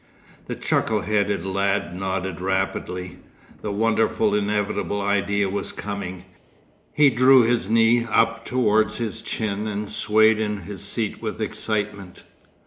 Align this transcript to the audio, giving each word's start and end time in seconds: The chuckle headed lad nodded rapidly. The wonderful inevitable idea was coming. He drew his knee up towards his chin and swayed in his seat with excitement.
The 0.47 0.55
chuckle 0.55 1.01
headed 1.01 1.45
lad 1.45 1.93
nodded 1.93 2.41
rapidly. 2.41 3.17
The 3.61 3.71
wonderful 3.71 4.33
inevitable 4.33 4.99
idea 4.99 5.47
was 5.47 5.71
coming. 5.71 6.25
He 6.91 7.11
drew 7.11 7.43
his 7.43 7.69
knee 7.69 8.05
up 8.05 8.43
towards 8.43 8.97
his 8.97 9.21
chin 9.21 9.67
and 9.67 9.87
swayed 9.87 10.39
in 10.39 10.61
his 10.61 10.81
seat 10.81 11.21
with 11.21 11.39
excitement. 11.39 12.23